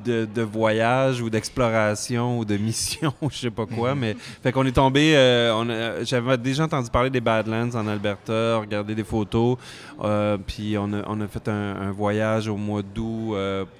de, 0.05 0.41
voyage 0.41 1.21
ou 1.21 1.29
d'exploration 1.29 2.39
ou 2.39 2.45
de 2.45 2.57
mission 2.57 3.13
je 3.29 3.37
sais 3.37 3.51
pas 3.51 3.65
quoi. 3.65 3.95
Mais 3.95 4.15
fait 4.41 4.51
qu'on 4.51 4.65
est 4.65 4.71
tombé 4.71 5.15
euh, 5.15 6.03
j'avais 6.03 6.37
déjà 6.37 6.63
entendu 6.63 6.89
parler 6.89 7.09
des 7.09 7.21
Badlands 7.21 7.75
en 7.75 7.87
Alberta 7.87 8.57
regardé 8.57 8.95
des 8.95 9.03
photos. 9.03 9.57
Euh, 10.01 10.37
puis 10.37 10.77
on 10.77 10.91
a, 10.93 11.03
on 11.07 11.21
a 11.21 11.27
fait 11.27 11.47
un, 11.47 11.91
voyage 11.91 12.47
au 12.47 12.57
mois 12.57 12.81
d'août, 12.81 13.35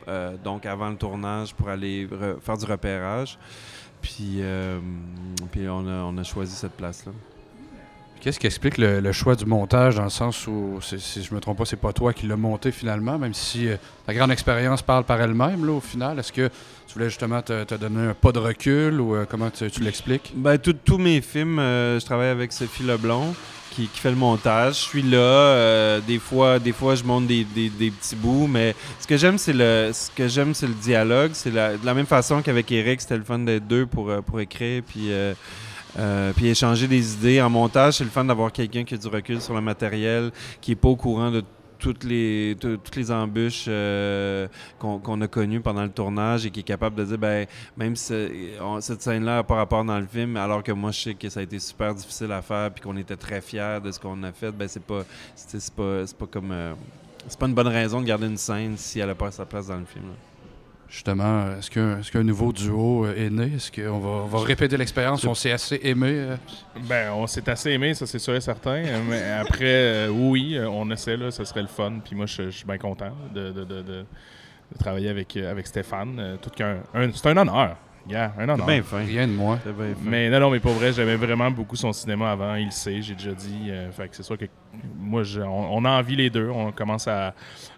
euh, 0.07 0.35
donc 0.43 0.65
avant 0.65 0.89
le 0.89 0.95
tournage, 0.95 1.53
pour 1.53 1.69
aller 1.69 2.07
re- 2.07 2.39
faire 2.41 2.57
du 2.57 2.65
repérage. 2.65 3.37
Puis, 4.01 4.39
euh, 4.39 4.79
puis 5.51 5.67
on, 5.69 5.87
a, 5.87 6.03
on 6.03 6.17
a 6.17 6.23
choisi 6.23 6.53
cette 6.55 6.73
place-là. 6.73 7.13
Qu'est-ce 8.19 8.39
qui 8.39 8.47
explique 8.47 8.77
le, 8.77 9.01
le 9.01 9.11
choix 9.11 9.35
du 9.35 9.45
montage 9.45 9.95
dans 9.95 10.05
le 10.05 10.09
sens 10.09 10.47
où, 10.47 10.79
si 10.81 11.23
je 11.23 11.33
me 11.35 11.41
trompe 11.41 11.57
pas, 11.57 11.65
c'est 11.65 11.75
pas 11.75 11.91
toi 11.91 12.13
qui 12.13 12.25
l'as 12.25 12.37
monté 12.37 12.71
finalement, 12.71 13.17
même 13.17 13.33
si 13.33 13.67
euh, 13.67 13.75
ta 14.05 14.13
grande 14.13 14.31
expérience 14.31 14.81
parle 14.81 15.03
par 15.03 15.19
elle-même 15.19 15.65
là, 15.65 15.73
au 15.73 15.81
final? 15.81 16.19
Est-ce 16.19 16.31
que 16.31 16.47
tu 16.87 16.93
voulais 16.93 17.09
justement 17.09 17.41
te, 17.41 17.65
te 17.65 17.75
donner 17.75 18.07
un 18.07 18.13
pas 18.13 18.31
de 18.31 18.39
recul 18.39 19.01
ou 19.01 19.15
euh, 19.15 19.25
comment 19.29 19.49
tu, 19.49 19.69
tu 19.69 19.81
l'expliques? 19.81 20.31
Ben, 20.35 20.57
tous 20.57 20.97
mes 20.97 21.19
films, 21.19 21.57
je 21.57 22.05
travaille 22.05 22.29
avec 22.29 22.53
Sophie 22.53 22.83
Leblond 22.83 23.33
qui, 23.75 23.87
fait 23.93 24.09
le 24.09 24.15
montage. 24.15 24.75
Je 24.75 24.79
suis 24.79 25.01
là. 25.01 25.17
euh, 25.17 25.99
des 26.05 26.19
fois, 26.19 26.59
des 26.59 26.71
fois, 26.73 26.95
je 26.95 27.03
monte 27.03 27.27
des, 27.27 27.43
des- 27.43 27.69
petits 27.91 28.15
bouts, 28.15 28.47
mais 28.47 28.75
ce 28.99 29.07
que 29.07 29.17
j'aime, 29.17 29.37
c'est 29.37 29.53
le, 29.53 29.91
ce 29.93 30.09
que 30.11 30.27
j'aime, 30.27 30.53
c'est 30.53 30.67
le 30.67 30.73
dialogue. 30.73 31.31
C'est 31.33 31.51
la- 31.51 31.77
de 31.77 31.85
la 31.85 31.93
même 31.93 32.05
façon 32.05 32.41
qu'avec 32.41 32.71
Eric, 32.71 33.01
c'était 33.01 33.17
le 33.17 33.23
fun 33.23 33.39
d'être 33.39 33.67
deux 33.67 33.85
pour, 33.85 34.09
euh, 34.09 34.21
pour 34.21 34.39
écrire, 34.39 34.81
puis. 34.87 35.11
euh, 35.11 35.33
puis 36.35 36.47
échanger 36.47 36.87
des 36.87 37.13
idées. 37.13 37.39
En 37.39 37.51
montage, 37.51 37.95
c'est 37.97 38.03
le 38.03 38.09
fun 38.09 38.25
d'avoir 38.25 38.51
quelqu'un 38.51 38.83
qui 38.83 38.95
a 38.95 38.97
du 38.97 39.07
recul 39.07 39.39
sur 39.39 39.53
le 39.53 39.61
matériel, 39.61 40.31
qui 40.59 40.71
est 40.71 40.75
pas 40.75 40.87
au 40.87 40.95
courant 40.95 41.29
de 41.29 41.43
toutes 41.83 42.05
les, 42.05 42.55
tout- 42.59 42.77
toutes 42.77 42.95
les 42.95 43.11
embûches 43.11 43.65
euh, 43.67 44.47
qu'on 44.79 45.19
a 45.21 45.27
connues 45.27 45.59
pendant 45.59 45.83
le 45.83 45.89
tournage 45.91 46.45
et 46.45 46.49
qui 46.49 46.61
est 46.61 46.63
capable 46.63 46.95
de 46.95 47.03
dire, 47.03 47.17
ben, 47.17 47.45
même 47.75 47.95
si 47.97 48.13
cette 48.79 49.01
scène-là 49.01 49.35
n'a 49.35 49.43
pas 49.43 49.55
rapport 49.55 49.83
dans 49.83 49.99
le 49.99 50.05
film, 50.05 50.37
alors 50.37 50.63
que 50.63 50.71
moi, 50.71 50.91
je 50.91 50.99
sais 51.01 51.13
que 51.13 51.27
ça 51.27 51.41
a 51.41 51.43
été 51.43 51.59
super 51.59 51.93
difficile 51.93 52.31
à 52.31 52.41
faire 52.41 52.71
puis 52.71 52.81
qu'on 52.81 52.95
était 52.95 53.17
très 53.17 53.41
fiers 53.41 53.79
de 53.83 53.91
ce 53.91 53.99
qu'on 53.99 54.23
a 54.23 54.31
fait, 54.31 54.51
ben, 54.51 54.67
c'est 54.67 54.81
pas, 54.83 55.03
pas, 55.75 56.25
comme... 56.31 56.51
euh, 56.53 56.73
c'est 57.27 57.37
pas 57.37 57.47
une 57.47 57.53
bonne 57.53 57.67
raison 57.67 57.99
de 58.01 58.05
garder 58.05 58.27
une 58.27 58.37
scène 58.37 58.77
si 58.77 58.99
elle 58.99 59.07
n'a 59.07 59.15
pas 59.15 59.31
sa 59.31 59.45
place 59.45 59.67
dans 59.67 59.77
le 59.77 59.85
film. 59.85 60.05
Justement, 60.93 61.55
est-ce 61.57 61.71
qu'un 61.71 61.97
est-ce 61.99 62.11
qu'un 62.11 62.23
nouveau 62.23 62.53
duo 62.53 63.05
euh, 63.07 63.15
est 63.17 63.31
né? 63.31 63.53
Est-ce 63.55 63.71
qu'on 63.71 63.97
va, 63.97 64.09
on 64.09 64.25
va 64.27 64.39
répéter 64.41 64.77
l'expérience? 64.77 65.25
On 65.25 65.33
s'est 65.33 65.51
assez 65.51 65.79
aimé. 65.81 66.09
euh, 66.11 66.37
Ben, 66.87 67.11
on 67.13 67.25
s'est 67.25 67.49
assez 67.49 67.71
aimé, 67.71 67.95
ça 67.95 68.05
c'est 68.05 68.19
sûr 68.19 68.35
et 68.35 68.41
certain. 68.41 68.75
Euh, 68.85 68.99
Mais 69.09 69.23
après, 69.31 69.63
euh, 69.63 70.09
oui, 70.09 70.55
on 70.69 70.91
essaie, 70.91 71.17
là, 71.17 71.31
ce 71.31 71.43
serait 71.45 71.63
le 71.63 71.67
fun. 71.67 71.93
Puis 72.05 72.15
moi, 72.15 72.27
je 72.27 72.43
je 72.43 72.49
suis 72.57 72.65
bien 72.67 72.77
content 72.77 73.09
de, 73.33 73.51
de- 73.51 73.63
de- 73.63 73.81
de- 73.81 74.05
de 74.71 74.77
travailler 74.77 75.09
avec, 75.09 75.35
avec 75.35 75.65
Stéphane. 75.65 76.37
Tout 76.39 76.51
qu'un- 76.51 76.83
c'est 77.15 77.25
un 77.27 77.37
honneur. 77.37 77.75
Yeah, 78.07 78.31
un 78.37 78.47
honneur. 78.49 78.67
bien 78.67 78.83
fin. 78.83 78.97
rien 78.99 79.27
de 79.27 79.31
moins. 79.33 79.57
C'est 79.63 79.73
bien 79.75 79.95
fin. 79.95 79.99
Mais 80.09 80.29
non, 80.29 80.41
non, 80.41 80.51
mais 80.51 80.59
pour 80.59 80.73
vrai, 80.73 80.93
j'aimais 80.93 81.15
vraiment 81.15 81.49
beaucoup 81.49 81.75
son 81.75 81.91
cinéma 81.91 82.33
avant. 82.33 82.53
Il 82.53 82.65
le 82.65 82.71
sait, 82.71 83.01
j'ai 83.01 83.15
déjà 83.15 83.31
dit. 83.33 83.69
Euh, 83.69 83.91
fait 83.91 84.09
que 84.09 84.15
c'est 84.15 84.21
sûr 84.23 84.37
que 84.37 84.45
moi, 84.99 85.23
je- 85.23 85.41
on, 85.41 85.77
on 85.77 85.85
a 85.85 85.89
envie 85.89 86.15
les 86.17 86.29
deux. 86.29 86.49
On 86.49 86.71
commence 86.71 87.07
à, 87.07 87.33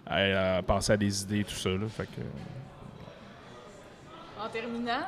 à- 0.06 0.56
à 0.58 0.62
penser 0.62 0.92
à 0.92 0.96
des 0.98 1.22
idées, 1.22 1.44
tout 1.44 1.54
ça. 1.54 1.70
Là, 1.70 1.86
fait 1.88 2.04
que, 2.04 2.20
En 4.56 4.60
terminant, 4.60 5.04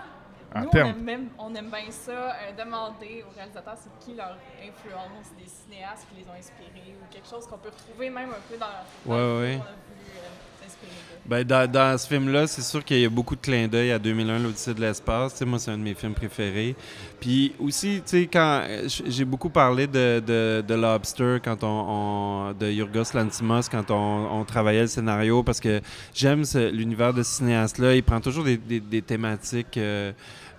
En 0.55 0.61
Nous, 0.63 0.71
on 0.73 0.77
aime, 0.79 1.03
même- 1.03 1.29
on 1.39 1.55
aime 1.55 1.69
bien 1.71 1.91
ça, 1.91 2.11
euh, 2.13 2.53
demander 2.57 3.23
aux 3.29 3.35
réalisateurs 3.35 3.77
c'est 3.77 3.91
qui 4.05 4.15
leur 4.17 4.37
influence, 4.63 5.29
des 5.39 5.45
cinéastes 5.47 6.07
qui 6.09 6.23
les 6.23 6.29
ont 6.29 6.33
inspirés 6.33 6.97
ou 6.97 7.05
quelque 7.13 7.29
chose 7.29 7.47
qu'on 7.47 7.59
peut 7.59 7.69
retrouver 7.69 8.09
même 8.09 8.31
un 8.31 8.41
peu 8.49 8.57
dans, 8.57 8.67
dans 9.05 9.13
Ouais, 9.15 9.19
le 9.19 9.41
ouais. 9.41 9.51
film 9.53 9.61
qu'on 9.63 9.69
a 9.69 9.73
voulu 9.73 10.09
euh, 10.17 10.63
s'inspirer 10.63 10.93
de. 10.93 11.18
Ben, 11.29 11.45
dans, 11.45 11.71
dans 11.71 11.99
ce 11.99 12.09
film-là, 12.09 12.47
c'est 12.47 12.63
sûr 12.63 12.83
qu'il 12.83 13.01
y 13.01 13.05
a 13.05 13.11
beaucoup 13.11 13.37
de 13.37 13.41
clins 13.43 13.69
d'œil 13.69 13.93
à 13.93 13.99
2001, 13.99 14.39
l'Odyssée 14.39 14.73
de 14.73 14.81
l'espace. 14.81 15.39
Moi, 15.43 15.59
c'est 15.59 15.71
un 15.71 15.77
de 15.77 15.83
mes 15.83 15.93
films 15.93 16.15
préférés. 16.15 16.75
Puis 17.21 17.53
aussi, 17.59 17.97
tu 17.97 18.03
sais, 18.07 18.27
quand 18.33 18.63
j'ai 19.07 19.27
beaucoup 19.27 19.51
parlé 19.51 19.87
de, 19.87 20.21
de, 20.67 20.75
Lobster, 20.75 21.37
quand 21.45 21.59
on, 21.65 22.55
de 22.59 22.71
Yorgos 22.71 23.13
Lantimos, 23.13 23.69
quand 23.71 23.91
on, 23.91 24.43
travaillait 24.47 24.83
le 24.83 24.87
scénario, 24.87 25.43
parce 25.43 25.61
que 25.61 25.83
j'aime 26.15 26.45
l'univers 26.73 27.13
de 27.13 27.23
cinéaste-là. 27.23 27.95
Il 27.95 28.03
prend 28.03 28.21
toujours 28.21 28.45
des, 28.45 28.57
des- 28.57 28.81
des 28.81 29.03
thématiques 29.03 29.77
euh, 29.77 30.13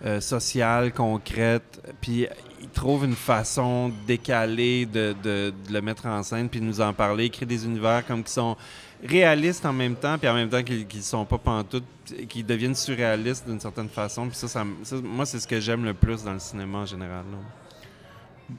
euh, 0.06 0.22
sociales, 0.22 0.94
concrètes, 0.94 1.82
puis 2.00 2.28
il 2.62 2.70
trouve 2.70 3.06
une 3.06 3.16
façon 3.16 3.92
décalée 4.08 4.86
de, 4.86 5.54
le 5.70 5.82
mettre 5.82 6.06
en 6.06 6.24
scène, 6.24 6.50
puis 6.50 6.60
de 6.60 6.66
nous 6.66 6.82
en 6.82 6.94
parler. 6.94 7.25
Il 7.25 7.32
crée 7.32 7.46
des 7.46 7.66
univers 7.66 8.06
comme 8.06 8.24
qui 8.24 8.32
sont 8.32 8.56
réalistes 9.04 9.66
en 9.66 9.74
même 9.74 9.96
temps, 9.96 10.18
puis 10.18 10.28
en 10.28 10.34
même 10.34 10.50
temps 10.50 10.63
qu'ils 10.63 10.86
ne 10.94 11.01
sont 11.01 11.25
pas 11.25 11.38
pantoute, 11.38 11.86
qu'ils 12.28 12.46
deviennent 12.46 12.75
surréalistes 12.75 13.48
d'une 13.48 13.60
certaine 13.60 13.89
façon. 13.89 14.28
Puis 14.28 14.36
ça, 14.36 14.48
ça 14.48 14.63
moi, 15.01 15.25
c'est 15.25 15.39
ce 15.39 15.48
que 15.48 15.60
j'aime 15.60 15.86
le 15.86 15.94
plus 15.94 16.24
dans 16.24 16.34
le 16.34 16.39
cinéma 16.39 16.80
en 16.80 16.86
général. 16.86 17.24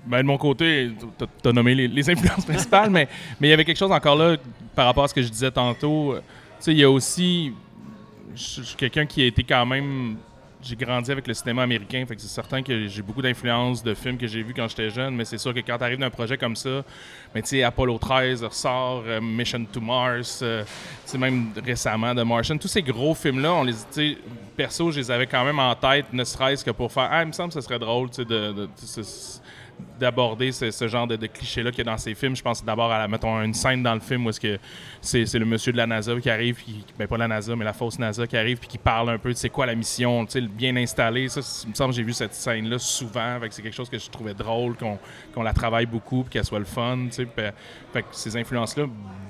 Ben, 0.06 0.18
de 0.18 0.26
mon 0.26 0.38
côté, 0.38 0.92
tu 1.42 1.48
as 1.48 1.52
nommé 1.52 1.74
les, 1.74 1.88
les 1.88 2.10
influences 2.10 2.44
principales, 2.44 2.90
mais 2.90 3.08
mais 3.40 3.48
il 3.48 3.50
y 3.50 3.52
avait 3.52 3.64
quelque 3.64 3.78
chose 3.78 3.90
encore 3.90 4.16
là 4.16 4.36
par 4.74 4.86
rapport 4.86 5.04
à 5.04 5.08
ce 5.08 5.14
que 5.14 5.22
je 5.22 5.28
disais 5.28 5.50
tantôt. 5.50 6.14
Tu 6.16 6.22
sais, 6.60 6.72
il 6.72 6.78
y 6.78 6.84
a 6.84 6.90
aussi. 6.90 7.52
Je 8.34 8.62
suis 8.62 8.76
quelqu'un 8.76 9.04
qui 9.04 9.22
a 9.22 9.26
été 9.26 9.42
quand 9.42 9.66
même. 9.66 10.16
J'ai 10.62 10.76
grandi 10.76 11.10
avec 11.10 11.26
le 11.26 11.32
cinéma 11.32 11.62
américain, 11.62 12.04
fait 12.06 12.14
que 12.14 12.20
c'est 12.20 12.28
certain 12.28 12.62
que 12.62 12.86
j'ai 12.86 13.00
beaucoup 13.00 13.22
d'influences 13.22 13.82
de 13.82 13.94
films 13.94 14.18
que 14.18 14.26
j'ai 14.26 14.42
vus 14.42 14.52
quand 14.52 14.68
j'étais 14.68 14.90
jeune, 14.90 15.14
mais 15.14 15.24
c'est 15.24 15.38
sûr 15.38 15.54
que 15.54 15.60
quand 15.60 15.78
tu 15.78 15.84
arrives 15.84 15.98
d'un 15.98 16.10
projet 16.10 16.36
comme 16.36 16.54
ça, 16.54 16.84
mais 17.34 17.40
tu 17.40 17.48
sais, 17.48 17.62
Apollo 17.62 17.96
13 17.98 18.44
ressort, 18.44 19.04
euh, 19.06 19.20
Mission 19.22 19.64
to 19.64 19.80
Mars, 19.80 20.40
euh, 20.42 20.62
même 21.18 21.52
récemment 21.64 22.14
The 22.14 22.26
Martian, 22.26 22.58
tous 22.58 22.68
ces 22.68 22.82
gros 22.82 23.14
films-là, 23.14 23.54
on 23.54 23.64
les, 23.64 23.72
tu 23.92 24.18
perso, 24.54 24.90
je 24.90 25.00
les 25.00 25.10
avais 25.10 25.26
quand 25.26 25.44
même 25.44 25.58
en 25.58 25.74
tête, 25.74 26.12
ne 26.12 26.24
serait-ce 26.24 26.62
que 26.62 26.70
pour 26.72 26.92
faire, 26.92 27.08
ah, 27.10 27.22
il 27.22 27.28
me 27.28 27.32
semble 27.32 27.48
que 27.48 27.54
ce 27.54 27.62
serait 27.62 27.78
drôle, 27.78 28.10
tu 28.10 28.16
sais, 28.16 28.24
de, 28.26 28.68
d'aborder 29.98 30.52
ce, 30.52 30.88
genre 30.88 31.06
de, 31.06 31.16
de 31.16 31.26
cliché-là 31.26 31.70
qu'il 31.70 31.78
y 31.78 31.88
a 31.88 31.92
dans 31.92 31.98
ces 31.98 32.14
films. 32.14 32.36
Je 32.36 32.42
pense 32.42 32.64
d'abord 32.64 32.90
à, 32.90 33.06
mettons, 33.08 33.40
une 33.42 33.54
scène 33.54 33.82
dans 33.82 33.94
le 33.94 34.00
film 34.00 34.26
où 34.26 34.30
est-ce 34.30 34.40
que 34.40 34.58
c'est, 35.00 35.34
le 35.34 35.44
monsieur 35.44 35.72
de 35.72 35.76
la 35.76 35.86
NASA 35.86 36.18
qui 36.20 36.30
arrive, 36.30 36.56
puis, 36.56 36.84
ben 36.98 37.06
pas 37.06 37.16
la 37.16 37.28
NASA, 37.28 37.54
mais 37.56 37.64
la 37.64 37.72
fausse 37.72 37.98
NASA 37.98 38.26
qui 38.26 38.36
arrive, 38.36 38.58
puis 38.58 38.68
qui 38.68 38.78
parle 38.78 39.10
un 39.10 39.18
peu 39.18 39.30
de 39.30 39.36
c'est 39.36 39.50
quoi 39.50 39.66
la 39.66 39.74
mission, 39.74 40.24
tu 40.26 40.32
sais, 40.32 40.40
bien 40.40 40.76
installé. 40.76 41.28
Ça, 41.28 41.40
il 41.64 41.70
me 41.70 41.74
semble 41.74 41.90
que 41.90 41.96
j'ai 41.96 42.02
vu 42.02 42.12
cette 42.12 42.34
scène-là 42.34 42.78
souvent, 42.78 43.38
c'est 43.50 43.62
quelque 43.62 43.74
chose 43.74 43.90
que 43.90 43.98
je 43.98 44.10
trouvais 44.10 44.34
drôle, 44.34 44.76
qu'on, 44.76 45.42
la 45.42 45.52
travaille 45.52 45.86
beaucoup, 45.86 46.22
puis 46.22 46.30
qu'elle 46.30 46.44
soit 46.44 46.58
le 46.58 46.64
fun. 46.64 47.08
Fait, 47.10 47.54
fait 47.92 48.02
que 48.02 48.08
ces 48.12 48.36
influences-là 48.36 48.86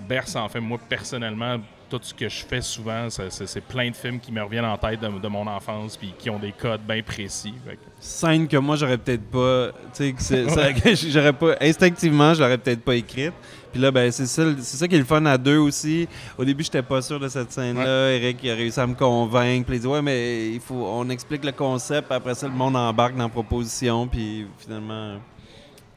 bercent, 0.09 0.37
en 0.37 0.49
fait, 0.49 0.61
moi, 0.61 0.79
personnellement, 0.89 1.59
tout 1.91 2.01
ce 2.03 2.15
que 2.15 2.29
je 2.29 2.45
fais 2.45 2.61
souvent, 2.61 3.09
c'est, 3.11 3.61
plein 3.63 3.91
de 3.91 3.97
films 3.97 4.21
qui 4.21 4.31
me 4.31 4.43
reviennent 4.43 4.65
en 4.65 4.79
tête 4.79 5.01
de, 5.01 5.09
de 5.19 5.29
mon 5.29 5.47
enfance, 5.47 5.97
puis 5.97 6.15
qui 6.17 6.31
ont 6.31 6.39
des 6.39 6.53
codes 6.53 6.83
bien 6.87 7.03
précis. 7.03 7.55
Fait 7.67 7.79
Scène 7.99 8.47
que 8.47 8.57
moi, 8.57 8.77
j'aurais 8.77 8.97
peut-être 8.97 9.29
pas. 9.31 9.71
Tu 9.93 10.15
sais, 10.17 11.11
j'aurais 11.11 11.33
pas. 11.33 11.57
Instinctivement, 11.61 12.33
je 12.33 12.41
l'aurais 12.41 12.59
peut-être 12.59 12.83
pas 12.83 12.95
écrite. 12.95 13.35
Puis 13.73 13.81
là, 13.81 13.91
ben, 13.91 14.11
c'est 14.11 14.27
ça, 14.27 14.43
c'est 14.59 14.77
ça 14.77 14.89
qui 14.89 14.95
est 14.95 14.99
le 14.99 15.05
fun 15.05 15.25
à 15.27 15.37
deux 15.37 15.59
aussi. 15.59 16.09
Au 16.39 16.45
début, 16.45 16.65
j'étais 16.65 16.83
pas 16.83 17.03
sûr 17.03 17.21
de 17.21 17.29
cette 17.29 17.53
scène-là. 17.53 18.11
Eric 18.13 18.39
il 18.43 18.51
a 18.51 18.55
réussi 18.55 18.81
à 18.81 18.87
me 18.87 18.95
convaincre. 18.95 19.67
Puis 19.67 19.77
il 19.77 19.81
dit 19.81 19.87
Ouais, 19.87 20.03
mais 20.03 20.51
il 20.51 20.61
faut, 20.61 20.87
on 20.87 21.09
explique 21.11 21.45
le 21.45 21.53
concept. 21.53 22.11
Après 22.11 22.35
ça, 22.35 22.47
le 22.47 22.55
monde 22.55 22.77
embarque 22.77 23.17
dans 23.17 23.25
la 23.25 23.29
proposition. 23.29 24.07
Puis 24.07 24.47
finalement. 24.59 25.17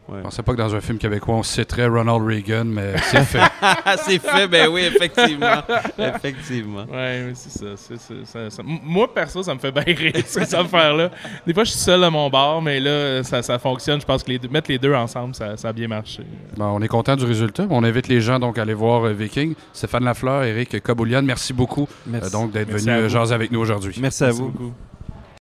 Ouais. 0.09 0.17
Je 0.17 0.23
pensais 0.23 0.43
pas 0.43 0.51
que 0.51 0.57
dans 0.57 0.75
un 0.75 0.81
film 0.81 0.97
québécois, 0.97 1.35
on 1.35 1.43
citerait 1.43 1.87
Ronald 1.87 2.21
Reagan, 2.27 2.65
mais 2.65 2.95
c'est 3.03 3.23
fait. 3.23 3.39
C'est 4.05 4.19
fait, 4.19 4.47
ben 4.47 4.67
oui, 4.67 4.81
effectivement. 4.81 5.63
effectivement. 5.97 6.85
Ouais, 6.91 7.23
oui, 7.27 7.31
c'est 7.35 7.49
ça. 7.57 7.65
c'est- 7.77 7.97
c'est- 7.97 8.25
ça- 8.25 8.49
ça- 8.49 8.63
M- 8.67 8.79
Moi, 8.83 9.13
perso, 9.13 9.41
ça 9.43 9.53
me 9.53 9.59
fait 9.59 9.71
bien 9.71 9.83
rire, 9.85 10.11
ces 10.25 10.53
affaires-là. 10.53 11.09
Des 11.47 11.53
fois, 11.53 11.63
je 11.63 11.71
suis 11.71 11.79
seul 11.79 12.03
à 12.03 12.09
mon 12.09 12.29
bar, 12.29 12.61
mais 12.61 12.79
là, 12.81 13.23
ça, 13.23 13.41
ça 13.41 13.57
fonctionne. 13.59 14.01
Je 14.01 14.05
pense 14.05 14.23
que 14.23 14.29
les 14.31 14.39
deux- 14.39 14.49
mettre 14.49 14.69
les 14.69 14.77
deux 14.77 14.93
ensemble, 14.93 15.33
ça, 15.35 15.55
ça 15.55 15.69
a 15.69 15.73
bien 15.73 15.87
marché. 15.87 16.23
Bon, 16.57 16.65
on 16.65 16.81
est 16.81 16.87
content 16.89 17.15
du 17.15 17.23
résultat. 17.25 17.65
On 17.69 17.83
invite 17.83 18.07
les 18.09 18.19
gens 18.21 18.39
donc 18.39 18.57
à 18.57 18.63
aller 18.63 18.73
voir 18.73 19.05
euh, 19.05 19.13
Viking. 19.13 19.53
Stéphane 19.71 20.03
Lafleur, 20.03 20.43
Eric 20.43 20.83
Kaboulian, 20.83 21.21
merci 21.21 21.53
beaucoup 21.53 21.87
euh, 22.13 22.29
donc 22.29 22.51
d'être 22.51 22.67
Merci 22.69 22.85
venu 22.87 22.97
à 22.97 22.99
euh, 22.99 23.09
jaser 23.09 23.33
avec 23.33 23.51
nous 23.51 23.59
aujourd'hui. 23.61 23.95
Merci 24.01 24.23
à 24.23 24.27
Merci 24.27 24.41
vous. 24.41 24.49
beaucoup. 24.49 24.73